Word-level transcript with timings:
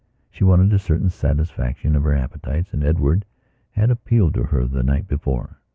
She 0.31 0.43
wanted 0.43 0.73
a 0.73 0.79
certain 0.79 1.11
satisfaction 1.11 1.95
of 1.95 2.01
her 2.05 2.15
appetites 2.15 2.73
and 2.73 2.83
Edward 2.83 3.23
had 3.73 3.91
appealed 3.91 4.33
to 4.33 4.41
her 4.45 4.65
the 4.65 4.81
night 4.81 5.07
before. 5.07 5.59